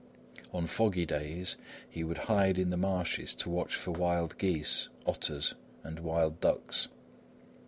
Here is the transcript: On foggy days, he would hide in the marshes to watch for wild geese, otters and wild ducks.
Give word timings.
On 0.51 0.65
foggy 0.65 1.05
days, 1.05 1.57
he 1.87 2.03
would 2.03 2.17
hide 2.17 2.57
in 2.57 2.71
the 2.71 2.75
marshes 2.75 3.35
to 3.35 3.51
watch 3.51 3.75
for 3.75 3.91
wild 3.91 4.35
geese, 4.39 4.89
otters 5.05 5.53
and 5.83 5.99
wild 5.99 6.39
ducks. 6.41 6.87